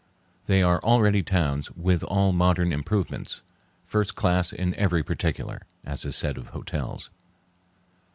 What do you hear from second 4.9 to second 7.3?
particular," as is said of hotels.